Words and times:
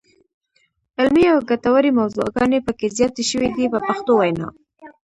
علمي 0.97 1.25
او 1.33 1.39
ګټورې 1.49 1.91
موضوعګانې 1.99 2.59
پکې 2.65 2.87
زیاتې 2.97 3.23
شوې 3.29 3.49
دي 3.55 3.65
په 3.73 3.79
پښتو 3.87 4.11
وینا. 4.19 4.47